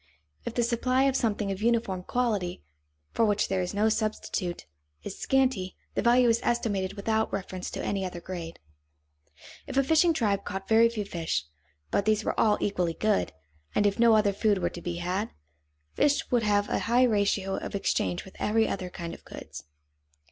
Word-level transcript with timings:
If 0.45 0.55
the 0.55 0.63
supply 0.63 1.03
of 1.03 1.15
something 1.15 1.51
of 1.51 1.61
uniform 1.61 2.01
quality, 2.01 2.63
for 3.11 3.23
which 3.23 3.49
there 3.49 3.61
is 3.61 3.71
no 3.75 3.87
substitute, 3.87 4.65
is 5.03 5.19
scanty, 5.19 5.75
the 5.93 6.01
value 6.01 6.27
is 6.27 6.39
estimated 6.41 6.93
without 6.93 7.31
reference 7.31 7.69
to 7.69 7.85
any 7.85 8.03
other 8.03 8.19
grade. 8.19 8.57
If 9.67 9.77
a 9.77 9.83
fishing 9.83 10.11
tribe 10.11 10.43
caught 10.43 10.67
very 10.67 10.89
few 10.89 11.05
fish, 11.05 11.45
but 11.91 12.05
these 12.05 12.23
were 12.23 12.39
all 12.39 12.57
equally 12.59 12.95
good, 12.95 13.31
and 13.75 13.85
if 13.85 13.99
no 13.99 14.15
other 14.15 14.33
food 14.33 14.57
were 14.57 14.71
to 14.71 14.81
be 14.81 14.95
had, 14.95 15.29
fish 15.93 16.31
would 16.31 16.41
have 16.41 16.67
a 16.67 16.79
high 16.89 17.03
ratio 17.03 17.57
of 17.57 17.75
exchange 17.75 18.25
with 18.25 18.35
every 18.39 18.67
other 18.67 18.89
kind 18.89 19.13
of 19.13 19.23
goods. 19.23 19.65